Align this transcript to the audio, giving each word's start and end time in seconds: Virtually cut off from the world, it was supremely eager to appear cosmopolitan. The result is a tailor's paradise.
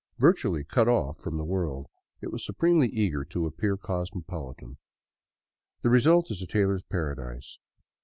Virtually 0.17 0.63
cut 0.63 0.87
off 0.87 1.19
from 1.19 1.37
the 1.37 1.43
world, 1.45 1.85
it 2.21 2.31
was 2.31 2.43
supremely 2.43 2.87
eager 2.87 3.23
to 3.25 3.45
appear 3.45 3.77
cosmopolitan. 3.77 4.79
The 5.83 5.91
result 5.91 6.31
is 6.31 6.41
a 6.41 6.47
tailor's 6.47 6.81
paradise. 6.81 7.59